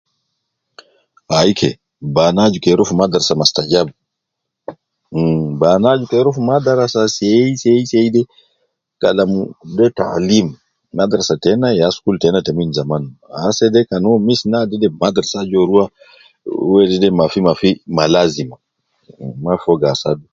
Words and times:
Ayike 1.37 1.69
banaa 2.15 2.45
aju 2.49 2.57
kede 2.61 2.77
ruwa 2.77 2.89
fi 2.89 2.95
madrasa 3.01 3.39
mastajabu. 3.41 3.93
Umm 5.17 5.39
banaa 5.61 5.93
aju 5.97 6.05
ke 6.09 6.17
ruwa 6.23 6.35
fi 6.37 6.41
madrasa 6.51 6.99
seiseide 7.17 7.61
seiseide 7.63 8.21
Kalam 9.01 9.31
de 9.77 9.85
taalim. 9.99 10.47
Madrasa 10.97 11.33
teina 11.43 11.67
ya 11.79 11.87
school 11.95 12.17
teina 12.21 12.45
ta 12.45 12.51
min 12.57 12.69
zaman. 12.77 13.03
Asesede 13.35 13.79
Kan 13.89 14.03
uwo 14.07 14.17
mis 14.27 14.41
naade 14.51 14.75
madrasa 15.01 15.37
aju 15.41 15.55
uwo 15.57 15.65
ruwa 15.71 15.83
wede 16.71 17.07
mafimafi 17.19 17.69
ma 17.95 18.03
lazima. 18.15 18.55